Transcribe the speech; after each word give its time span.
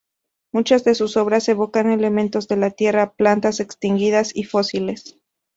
Muchas 0.51 0.83
de 0.83 0.95
sus 0.95 1.15
obras 1.15 1.47
evocan 1.47 1.91
elementos 1.91 2.47
de 2.47 2.55
la 2.57 2.71
tierra, 2.71 3.13
plantas 3.13 3.59
extinguidas 3.59 4.35
y 4.35 4.45
fósiles. 4.45 5.19